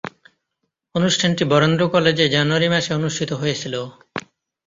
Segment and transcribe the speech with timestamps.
[0.95, 3.81] অনুষ্ঠানটি বরেন্দ্র কলেজে জানুয়ারি মাসে অনুষ্ঠিত হয়েছিলো।